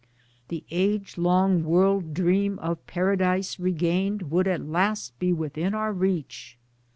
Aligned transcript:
The 0.47 0.63
age 0.71 1.15
long 1.19 1.63
world 1.63 2.15
dream 2.15 2.57
of 2.57 2.87
Paradise 2.87 3.59
Regained 3.59 4.31
would 4.31 4.47
at 4.47 4.65
last 4.65 5.19
be 5.19 5.31
within 5.31 5.75
our 5.75 5.93
reach. 5.93 6.57